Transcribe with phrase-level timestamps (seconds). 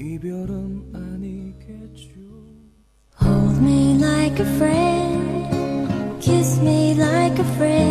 [0.00, 2.08] 이별은 아니겠죠
[3.20, 7.89] Hold me like a friend Kiss me like a friend.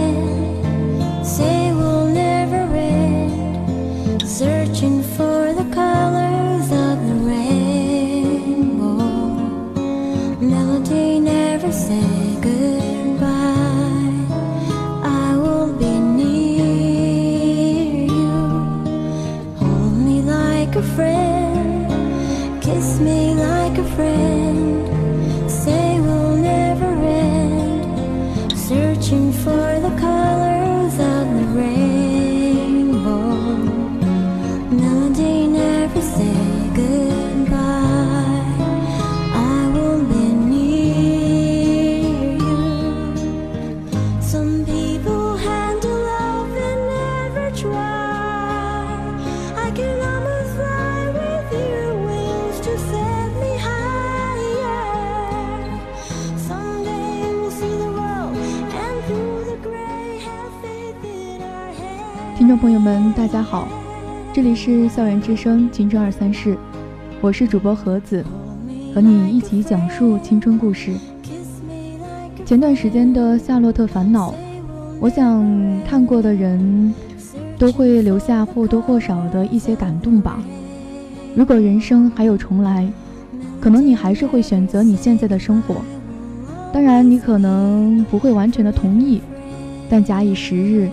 [63.31, 63.67] 大家好，
[64.33, 66.57] 这里是校园之声青春二三事，
[67.21, 68.25] 我是主播盒子，
[68.91, 70.91] 和你一起讲述青春故事。
[72.43, 74.31] 前段时间的《夏洛特烦恼》，
[74.99, 75.45] 我想
[75.87, 76.91] 看过的人
[77.55, 80.39] 都会留下或多或少的一些感动吧。
[81.35, 82.91] 如果人生还有重来，
[83.61, 85.75] 可能你还是会选择你现在的生活。
[86.73, 89.21] 当然，你可能不会完全的同意，
[89.87, 90.89] 但假以时日，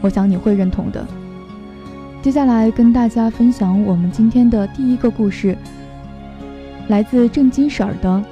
[0.00, 1.06] 我想你会认同的。
[2.24, 5.54] 接下来跟大家分享我们今天的第一个故事，
[6.88, 8.24] 来自郑金婶儿的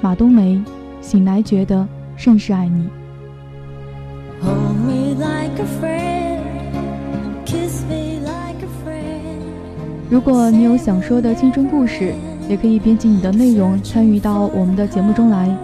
[0.00, 0.60] 马冬梅。
[1.00, 1.86] 醒来觉得
[2.16, 2.88] 甚是爱你。
[10.10, 12.12] 如果你有想说的青春故事，
[12.48, 15.56] 也可以编辑你的内容参与到我们的节目中来。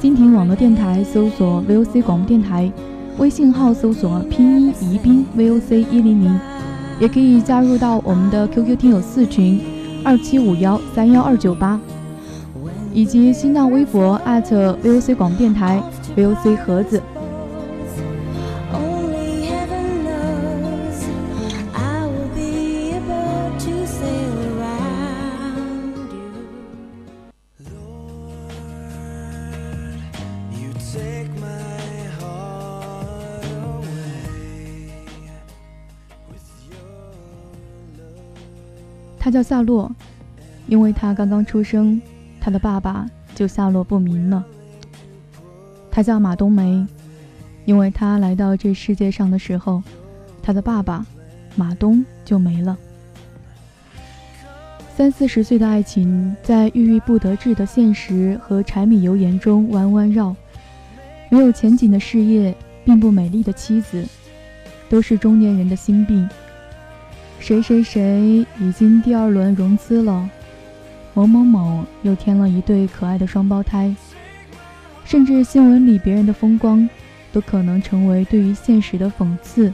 [0.00, 2.70] 蜻蜓网络电台搜索 VOC 广播电台，
[3.18, 6.38] 微信号搜索拼音宜宾 VOC 一零零，
[7.00, 9.60] 也可以加入到我们的 QQ 听友四群
[10.04, 11.80] 二七五幺三幺二九八，
[12.92, 15.82] 以及新浪微博 @VOC 广播电台
[16.16, 17.02] VOC 盒子。
[39.24, 39.90] 他叫夏洛，
[40.66, 41.98] 因为他刚刚出生，
[42.38, 44.44] 他的爸爸就下落不明了。
[45.90, 46.86] 他叫马冬梅，
[47.64, 49.82] 因为他来到这世界上的时候，
[50.42, 51.06] 他的爸爸
[51.56, 52.76] 马东就没了。
[54.94, 60.36] 三四十岁的爱情，在郁郁不得志的现实和柴米油盐中弯弯绕，
[61.30, 64.06] 没有前景的事业，并不美丽的妻子，
[64.90, 66.28] 都是中年人的心病。
[67.44, 70.30] 谁谁谁已经第二轮融资了，
[71.12, 73.94] 某某某又添了一对可爱的双胞胎，
[75.04, 76.88] 甚至新闻里别人的风光，
[77.34, 79.70] 都可能成为对于现实的讽刺。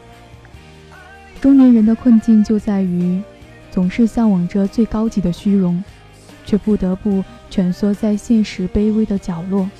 [1.41, 3.23] 中年人的困境就在于，
[3.71, 5.85] 总是向往着最高级的虚荣，
[6.45, 9.71] 却不得不蜷缩在现实卑微的角落。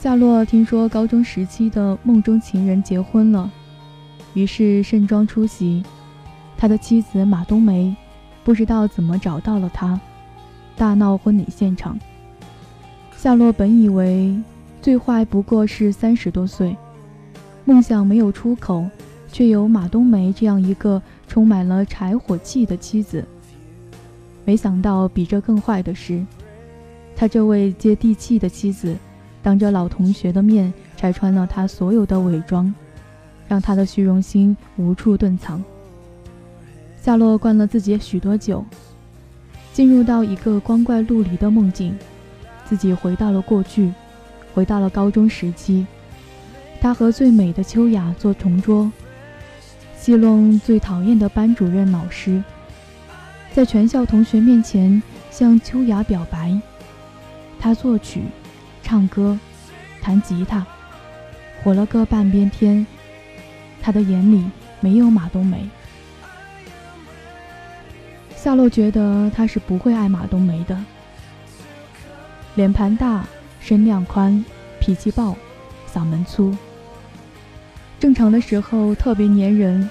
[0.00, 3.48] 夏洛听说高中时期的梦中情人结婚了。
[4.34, 5.82] 于是盛装出席，
[6.56, 7.94] 他的妻子马冬梅
[8.44, 10.00] 不知道怎么找到了他，
[10.76, 11.98] 大闹婚礼现场。
[13.16, 14.34] 夏洛本以为
[14.80, 16.76] 最坏不过是三十多岁，
[17.64, 18.88] 梦想没有出口，
[19.30, 23.24] 却有马冬梅这样一个充满了柴火气的妻子。
[24.46, 26.24] 没想到比这更坏的是，
[27.14, 28.96] 他这位接地气的妻子，
[29.42, 32.72] 当着老同学的面拆穿了他所有的伪装。
[33.50, 35.60] 让他的虚荣心无处遁藏。
[37.02, 38.64] 夏洛灌了自己许多酒，
[39.72, 41.98] 进入到一个光怪陆离的梦境，
[42.64, 43.92] 自己回到了过去，
[44.54, 45.84] 回到了高中时期。
[46.80, 48.88] 他和最美的秋雅做同桌，
[49.98, 52.40] 戏弄最讨厌的班主任老师，
[53.52, 56.56] 在全校同学面前向秋雅表白。
[57.58, 58.22] 他作曲、
[58.80, 59.36] 唱歌、
[60.00, 60.64] 弹吉他，
[61.64, 62.86] 火了个半边天。
[63.82, 64.44] 他的眼里
[64.80, 65.68] 没有马冬梅。
[68.36, 70.78] 夏洛觉得他是不会爱马冬梅的。
[72.54, 73.24] 脸盘大，
[73.60, 74.44] 身量宽，
[74.80, 75.36] 脾气暴，
[75.92, 76.56] 嗓门粗。
[77.98, 79.88] 正常的时候特别粘人，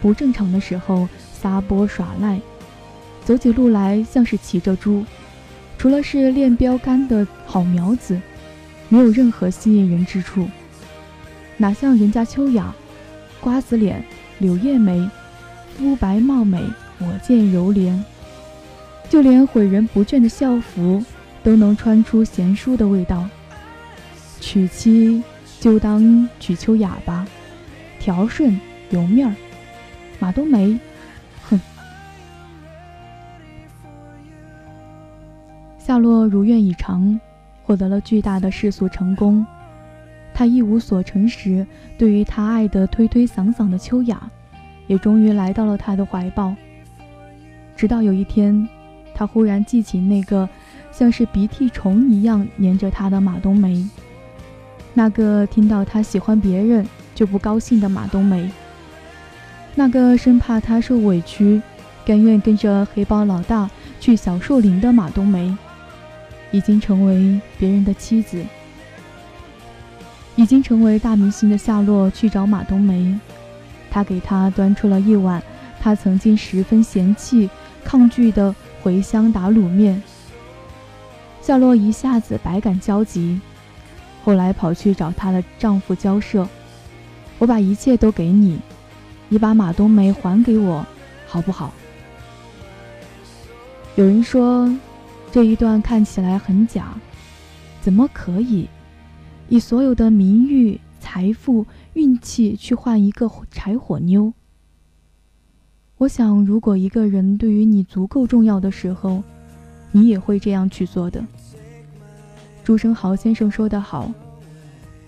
[0.00, 2.40] 不正常的时候撒泼耍赖，
[3.24, 5.04] 走起路来像是骑着猪。
[5.76, 8.20] 除了是练标杆的好苗子，
[8.88, 10.48] 没有任何吸引人之处。
[11.56, 12.74] 哪像人家秋雅，
[13.40, 14.04] 瓜子脸，
[14.38, 15.08] 柳叶眉，
[15.76, 16.62] 肤白貌美，
[16.98, 17.98] 我见犹怜。
[19.08, 21.02] 就连毁人不倦的校服，
[21.42, 23.28] 都能穿出贤淑的味道。
[24.40, 25.22] 娶妻
[25.58, 27.26] 就当娶秋雅吧，
[27.98, 28.60] 条顺
[28.90, 29.34] 有面儿。
[30.18, 30.78] 马冬梅，
[31.48, 31.60] 哼。
[35.78, 37.18] 夏洛如愿以偿，
[37.64, 39.44] 获得了巨大的世俗成功。
[40.40, 41.66] 他一无所成时，
[41.98, 44.18] 对于他爱的推推搡搡的秋雅，
[44.86, 46.56] 也终于来到了他的怀抱。
[47.76, 48.66] 直到有一天，
[49.14, 50.48] 他忽然记起那个
[50.90, 53.86] 像是鼻涕虫一样粘着他的马冬梅，
[54.94, 58.50] 那个听到他喜欢别人就不高兴的马冬梅，
[59.74, 61.60] 那个生怕他受委屈，
[62.02, 63.68] 甘愿跟着黑帮老大
[64.00, 65.54] 去小树林的马冬梅。
[66.50, 68.42] 已经成为别人的妻子，
[70.40, 73.14] 已经成为大明星的夏洛去找马冬梅，
[73.90, 75.42] 他给她端出了一碗
[75.78, 77.50] 他曾经十分嫌弃、
[77.84, 80.02] 抗拒的茴香打卤面。
[81.42, 83.38] 夏洛一下子百感交集，
[84.24, 86.48] 后来跑去找她的丈夫交涉
[87.38, 88.58] ：“我把一切都给你，
[89.28, 90.86] 你把马冬梅还给我，
[91.28, 91.70] 好不好？”
[93.94, 94.74] 有人说。
[95.32, 96.86] 这一段看起来很假，
[97.80, 98.68] 怎么可以
[99.50, 104.32] 以所有的名誉、财富、运气去换一个柴火妞？
[105.98, 109.22] 我想，如果一个人对于你足够重要的时候，
[109.90, 111.22] 你也会这样去做的。
[112.62, 114.10] 朱生豪先生说得好：“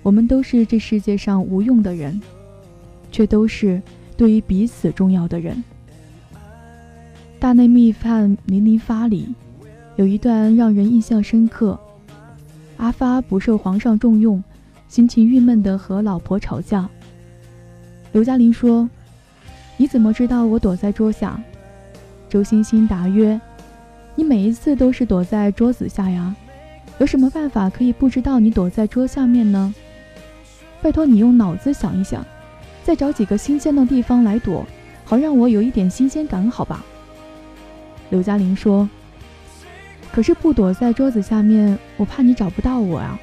[0.02, 2.20] 我们都是这世界上无用的人，
[3.12, 3.80] 却都是
[4.16, 5.62] 对于彼此重要的人。”
[7.38, 9.32] 大内密探零零发里。
[9.96, 11.78] 有一段让人印象深刻。
[12.82, 14.42] 阿发不受皇上重用，
[14.88, 16.88] 心情郁闷地和老婆吵架。
[18.10, 18.90] 刘嘉玲说
[19.78, 21.40] ：“你怎么知道我躲在桌下？”
[22.28, 23.40] 周星星答曰
[24.16, 26.34] ：“你每一次都是躲在桌子下呀，
[26.98, 29.72] 有什么办法可以不知道你躲在桌下面呢？
[30.82, 32.26] 拜托你用脑子想一想，
[32.82, 34.66] 再找几个新鲜的地方来躲，
[35.04, 36.84] 好让我有一点新鲜感，好吧？”
[38.10, 38.88] 刘嘉玲说。
[40.12, 43.18] 可是不躲在桌子下面，我怕你找不到我啊！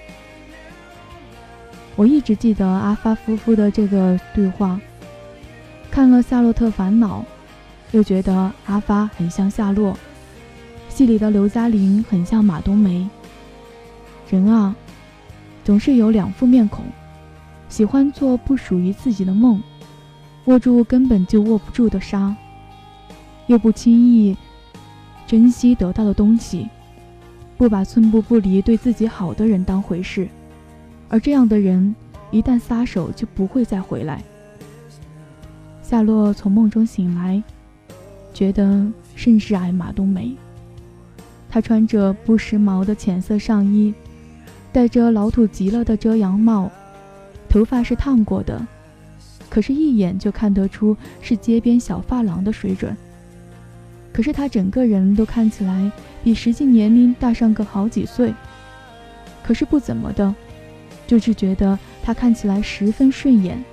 [1.96, 4.80] 我一直记得阿发夫妇的这个对话。
[5.92, 7.22] 看了《夏洛特烦恼》，
[7.92, 9.96] 又觉得阿发很像夏洛，
[10.88, 13.08] 戏里的刘嘉玲很像马冬梅。
[14.30, 14.76] 人啊，
[15.64, 16.86] 总是有两副面孔，
[17.68, 19.62] 喜欢做不属于自己的梦，
[20.46, 22.36] 握住根本就握不住的沙，
[23.46, 24.36] 又不轻易
[25.28, 26.68] 珍惜得到的东西。
[27.60, 30.30] 不把寸步不离对自己好的人当回事，
[31.10, 31.94] 而这样的人
[32.32, 34.24] 一旦撒手就不会再回来。
[35.82, 37.44] 夏洛从梦中醒来，
[38.34, 40.34] 觉得甚是爱马冬梅。
[41.50, 43.94] 她穿着不时髦的浅色上衣，
[44.72, 46.72] 戴着老土极了的遮阳帽，
[47.50, 48.66] 头发是烫过的，
[49.50, 52.96] 可是，一眼就看得出是街边小发廊的水准。
[54.12, 55.92] 可是他整个人都看起来。
[56.22, 58.34] 比实际年龄大上个好几岁，
[59.42, 60.36] 可是不怎么的，
[61.08, 63.64] 就是觉得他看起来十分顺眼，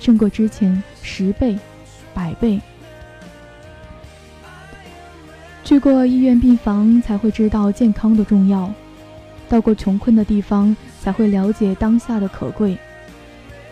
[0.00, 1.54] 胜过之前十倍、
[2.14, 2.58] 百倍。
[5.62, 8.72] 去过医院病房才会知道健康的重要，
[9.50, 12.78] 到过穷困的地方才会了解当下的可贵，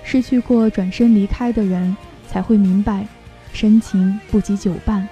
[0.04, 1.96] 失去过转身离开的人
[2.28, 3.06] 才会明白，
[3.50, 5.08] 深情不及久伴。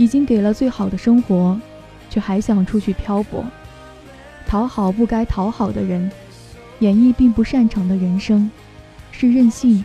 [0.00, 1.60] 已经给了最好的生活。
[2.12, 3.44] 却还想出去漂泊，
[4.44, 6.10] 讨好不该讨好的人，
[6.80, 8.50] 演绎并不擅长的人生，
[9.12, 9.84] 是任性，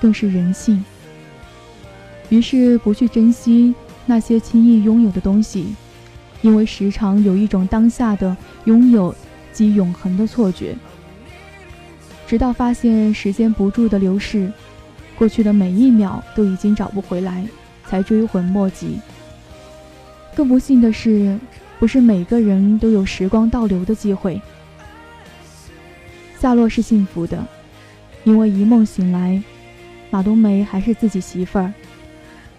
[0.00, 0.84] 更是人性。
[2.28, 3.74] 于是不去珍惜
[4.06, 5.74] 那些轻易拥有的东西，
[6.40, 8.36] 因为时常有一种当下的
[8.66, 9.12] 拥有
[9.52, 10.76] 即永恒的错觉。
[12.28, 14.52] 直到发现时间不住的流逝，
[15.18, 17.44] 过去的每一秒都已经找不回来，
[17.88, 19.00] 才追悔莫及。
[20.36, 21.38] 更不幸的是，
[21.78, 24.38] 不是每个人都有时光倒流的机会。
[26.38, 27.42] 夏洛是幸福的，
[28.22, 29.42] 因为一梦醒来，
[30.10, 31.72] 马冬梅还是自己媳妇儿。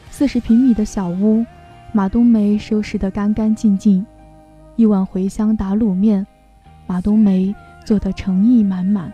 [0.10, 1.46] 四十平米的小屋，
[1.94, 4.04] 马冬梅收拾得干干净净，
[4.76, 6.26] 一碗茴香打卤面，
[6.88, 7.54] 马冬梅
[7.86, 9.14] 做的诚意满满。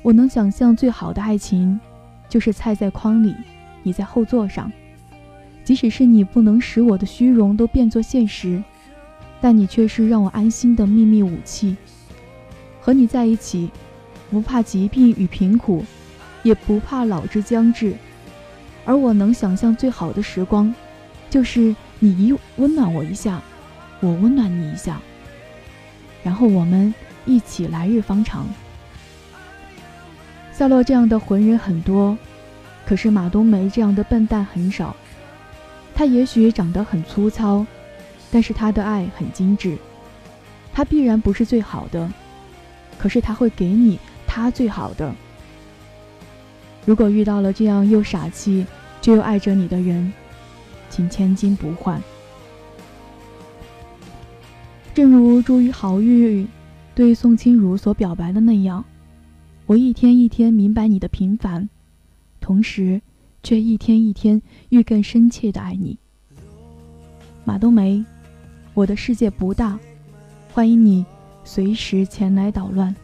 [0.00, 1.78] 我能想象最好的爱情，
[2.30, 3.34] 就是菜在筐里，
[3.82, 4.72] 你在后座上。
[5.64, 8.62] 即使是你不能使我的虚荣都变作现实，
[9.40, 11.76] 但你却是让我安心的秘密武器。
[12.80, 13.70] 和你在一起，
[14.30, 15.84] 不怕疾病与贫苦，
[16.42, 17.94] 也不怕老之将至。
[18.84, 20.74] 而我能想象最好的时光，
[21.28, 23.40] 就是你一温暖我一下，
[24.00, 25.00] 我温暖你一下，
[26.24, 26.92] 然后我们
[27.26, 28.46] 一起来日方长。
[30.52, 32.16] 夏洛这样的浑人很多，
[32.86, 34.96] 可是马冬梅这样的笨蛋很少。
[36.00, 37.66] 他也许长得很粗糙，
[38.30, 39.76] 但是他的爱很精致。
[40.72, 42.10] 他必然不是最好的，
[42.96, 45.14] 可是他会给你他最好的。
[46.86, 48.64] 如果遇到了这样又傻气
[49.02, 50.10] 却又爱着你的人，
[50.88, 52.02] 请千金不换。
[54.94, 56.46] 正如朱于豪玉
[56.94, 58.82] 对宋清如所表白的那样，
[59.66, 61.68] 我一天一天明白你的平凡，
[62.40, 63.02] 同时
[63.42, 65.98] 却一天一天愈更深切的爱你。
[67.44, 68.04] 马冬梅，
[68.74, 69.78] 我的世界不大，
[70.52, 71.04] 欢迎你
[71.44, 72.94] 随时前来捣乱。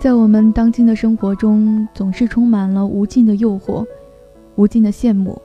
[0.00, 3.84] 在我们当今的生活中，总是充满了无尽的诱惑，
[4.54, 5.38] 无尽的羡慕。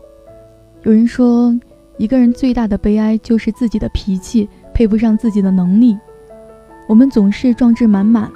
[0.83, 1.53] 有人说，
[1.97, 5.97] 一个人最大的悲哀就是自己的脾气配不上自己的能力。
[6.87, 8.31] 我们总是壮志满满，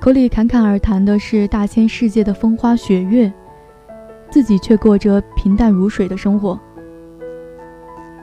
[0.00, 3.32] 口里侃侃而谈的是大千世界的风花雪月，
[4.30, 6.56] 自己却过着平淡如水的生活。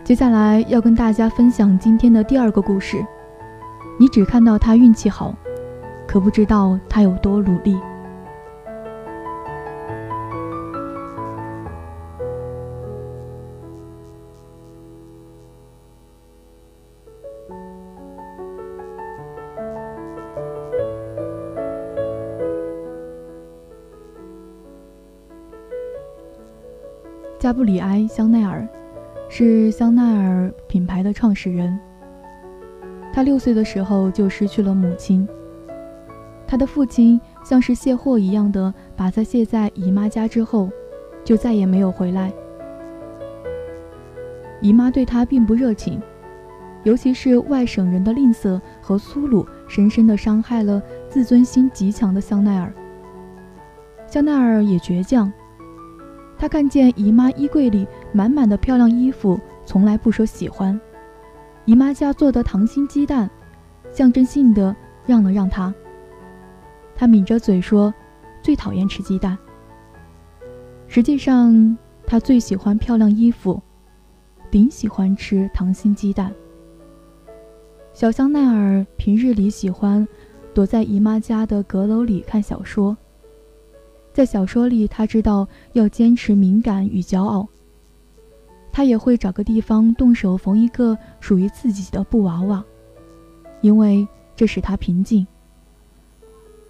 [0.05, 3.05] 接下来要跟大家分享今天的第二个故事。
[3.99, 5.35] 你只看到他运气好。
[6.09, 7.77] 可不知道他有多努力。
[27.37, 28.67] 加布里埃·香奈儿
[29.29, 31.79] 是香奈儿品牌的创始人。
[33.13, 35.29] 他六岁的时候就失去了母亲。
[36.49, 40.67] 他的父亲像是卸货一样的把他卸在姨妈家之后，
[41.23, 42.33] 就再也没有回来。
[44.59, 46.01] 姨妈对他并不热情，
[46.81, 52.73] 尤其是外省人的吝啬和粗鲁，深深的伤害了自尊心极强的香奈儿。
[54.07, 55.31] 香奈儿也倔强，
[56.35, 60.81] 他看见姨妈衣柜里满满的漂亮衣服，从来不说喜欢。
[61.65, 63.29] 姨妈家做的糖心鸡蛋，
[63.91, 64.75] 象征性的
[65.05, 65.71] 让了让他。
[66.99, 67.93] 他抿着嘴说
[68.43, 69.37] ：“最讨厌吃鸡蛋。”
[70.85, 73.61] 实际上，他最喜欢漂亮衣服，
[74.51, 76.35] 顶喜欢吃溏心鸡蛋。
[77.93, 80.05] 小香奈儿平日里喜欢
[80.53, 82.97] 躲在姨妈家的阁楼里看小说，
[84.11, 87.47] 在小说里，他知道要坚持敏感与骄傲。
[88.73, 92.61] 他也会找个地方动手缝一个属于自己的布娃娃，
[93.61, 95.25] 因为这使他平静。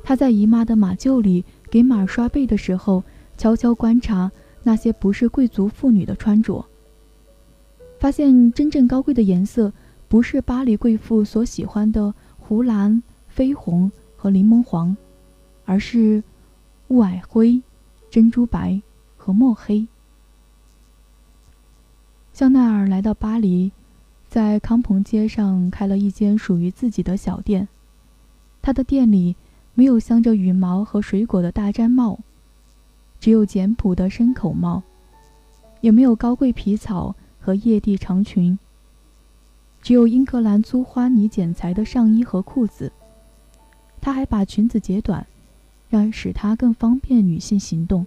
[0.03, 3.03] 他在姨妈的马厩里给马刷背的时候，
[3.38, 4.32] 悄悄观察
[4.63, 6.65] 那些不是贵族妇女的穿着，
[8.00, 9.72] 发现真正高贵的颜色
[10.08, 13.03] 不是巴黎贵妇所喜欢的湖蓝、
[13.36, 14.98] 绯红和柠檬黄，
[15.65, 16.24] 而是
[16.88, 17.62] 雾霭灰、
[18.10, 18.82] 珍珠白
[19.15, 19.88] 和墨黑。
[22.34, 23.72] 香奈儿来到巴黎，
[24.27, 27.68] 在康朋街上开了一间属于自己的小店。
[28.62, 29.36] 他的店里
[29.79, 32.19] 没有镶着羽毛和水果的大毡帽，
[33.17, 34.83] 只有简朴的深口帽，
[35.79, 38.59] 也没有高贵皮草和曳地长裙，
[39.81, 42.91] 只有英格兰粗花呢剪裁的上衣和裤子。
[44.01, 45.25] 他还把裙子截短，
[45.88, 48.05] 让使它更方便女性行动。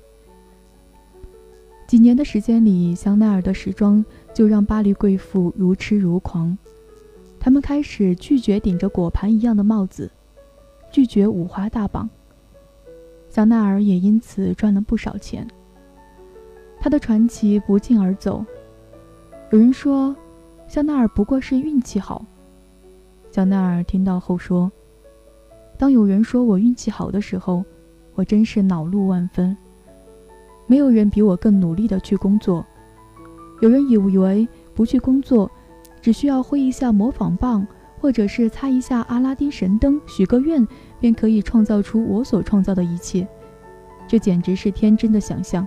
[1.87, 6.59] 几年的时间里，香奈儿的时装就让巴黎贵妇如痴如狂。
[7.41, 10.11] 她们开始拒绝顶着果盘一样的帽子，
[10.93, 12.09] 拒绝五花大绑。
[13.29, 15.49] 香奈儿也因此赚了不少钱。
[16.79, 18.45] 她的传奇不胫而走。
[19.51, 20.15] 有人说，
[20.69, 22.25] 香奈儿不过是运气好。
[23.31, 24.71] 香奈儿听到后说
[25.79, 27.65] ：“当有人说我运气好的时候，
[28.15, 29.57] 我真是恼怒万分。”
[30.69, 32.65] 没有人比我更努力的去工作。
[33.61, 35.51] 有人以为不去工作，
[36.01, 37.67] 只需要挥一下模仿棒，
[38.03, 40.67] 或者是擦一下阿拉丁神灯，许个愿，
[40.99, 43.25] 便可以创造出我所创造的一切。
[44.09, 45.65] 这简直是天真的想象。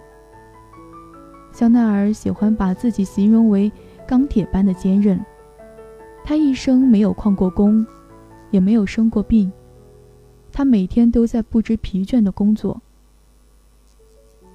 [1.53, 3.71] 香奈儿喜欢把自己形容为
[4.05, 5.17] 钢铁般的坚韧。
[6.25, 7.87] 他一生没有旷过工，
[8.51, 9.49] 也没有生过病。
[10.51, 12.81] 他每天都在不知疲倦的工作。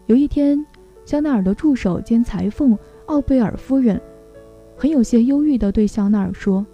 [0.05, 0.67] 有一天，
[1.07, 3.99] 香奈儿的助手兼裁缝奥贝尔夫人
[4.77, 6.67] 很有些忧郁地对香奈儿说：“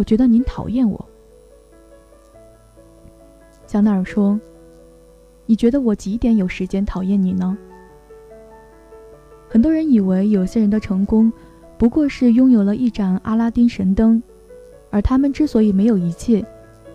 [0.00, 1.04] 我觉得您讨厌我。”
[3.68, 4.40] 香奈儿说
[5.44, 7.58] ：“你觉得我几点有时间讨厌你呢？”
[9.46, 11.30] 很多人以为有些人的成功
[11.76, 14.22] 不过是拥有了一盏阿拉丁神灯，
[14.88, 16.42] 而他们之所以没有一切，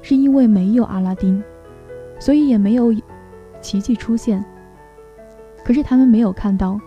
[0.02, 1.44] 是因为没有阿拉丁，
[2.20, 2.92] 所以也没有
[3.62, 4.44] 奇迹出现。
[5.64, 6.82] 可是他们没有看到，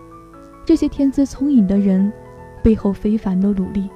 [0.65, 2.11] 这些天资聪颖的人
[2.61, 3.89] 背后非凡的努力。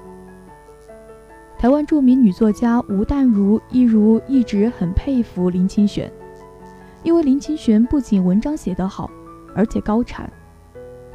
[1.64, 6.12] 台湾著名女作家吴淡如一如一直很佩服林清玄，
[7.04, 9.10] 因为林清玄不仅文章写得好，
[9.56, 10.30] 而且高产，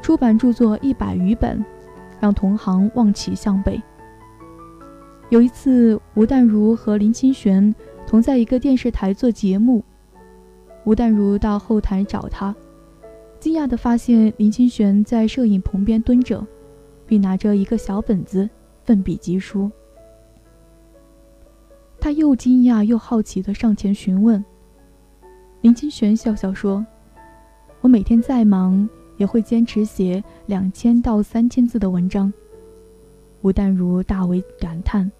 [0.00, 1.62] 出版著作一百余本，
[2.18, 3.78] 让同行望其项背。
[5.28, 7.74] 有一次，吴淡如和林清玄
[8.06, 9.84] 同在一个电视台做节目，
[10.84, 12.56] 吴淡如到后台找他。
[13.38, 16.42] 惊讶地发现林清玄在摄影棚边蹲着，
[17.04, 18.48] 并拿着一个小本子，
[18.82, 19.70] 奋笔疾书。
[22.00, 24.44] 他又惊讶又好奇地上前询问。
[25.60, 26.86] 林清玄笑笑说
[27.80, 32.32] ：“我每天再忙，也会坚持写两千到三千字的文章。”
[33.42, 35.10] 吴淡如大为感叹，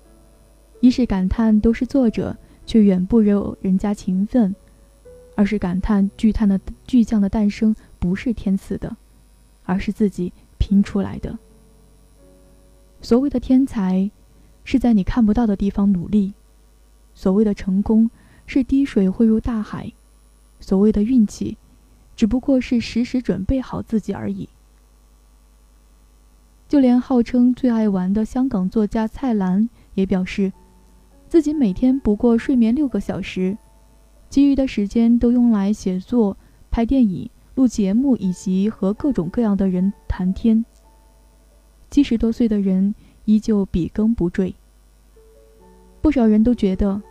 [0.81, 2.37] 一是感叹都是作者，
[2.67, 4.53] 却远不如人家勤奋；
[5.35, 7.75] 二是感叹巨叹的巨匠的诞生。
[8.01, 8.97] 不是天赐的，
[9.65, 11.37] 而是自己拼出来的。
[13.01, 14.09] 所谓的天才，
[14.63, 16.33] 是在你看不到的地方努力；
[17.19, 18.09] 所谓的成功，
[18.47, 19.93] 是滴水汇入大海；
[20.61, 21.59] 所谓的运气，
[22.15, 24.49] 只不过是时时准备好自己而已。
[26.69, 30.53] 就连号称最爱玩的香港作家蔡澜也表示，
[31.29, 33.59] 自己每天不过睡眠六个小时，
[34.31, 36.37] 其余的时间都用来写作、
[36.71, 37.29] 拍电影。
[37.57, 40.65] 录节目以及和各种各样的人谈天。
[41.91, 44.55] 七十多岁的人依旧笔耕不缀。
[46.01, 47.03] 不少人都觉得，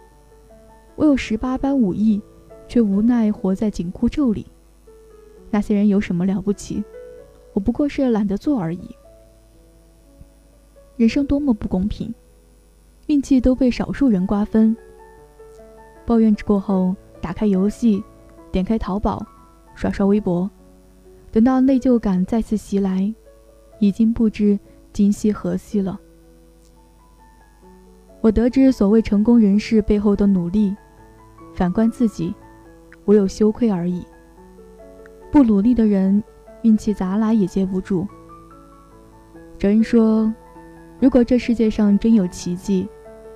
[0.98, 2.22] 我有十八般武艺，
[2.68, 4.46] 却无奈活在紧箍咒里。
[5.50, 6.84] 那些人有什么了不起？
[7.54, 8.90] 我不过是懒得做而已。
[10.98, 12.14] 人生多么不公平，
[13.06, 14.76] 运气都被少数人瓜分。
[16.06, 18.04] 抱怨过后，打开游戏，
[18.52, 19.26] 点开淘宝。
[19.76, 20.50] 刷刷微博，
[21.32, 23.14] 等到内疚感再次袭来，
[23.80, 24.58] 已经不知
[24.92, 26.00] 今夕何夕了。
[28.20, 30.76] 我得知所谓成功人士背后的努力，
[31.58, 32.36] 反观自己，
[33.06, 34.06] 唯有羞愧而已。
[35.32, 36.24] 不努力的人，
[36.62, 38.08] 运气咋来也接不住。
[39.58, 40.32] 哲人说，
[41.00, 42.88] 如果这世界上真有奇迹，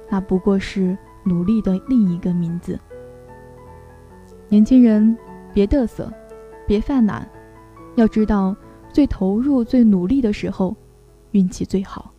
[0.08, 2.80] 那不过是努力的另一个名字。
[4.50, 5.18] 年轻人，
[5.52, 6.14] 别嘚瑟。
[6.68, 7.28] 别犯懒，
[7.96, 8.56] 要知道，
[8.94, 10.78] 最投入、最努力的时候，
[11.32, 12.11] 运气最好。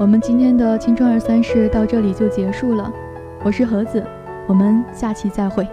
[0.00, 2.90] 我们今天的青春二三事到这里就结束了。
[3.44, 4.02] 我是盒子，
[4.48, 5.68] 我们下期再会。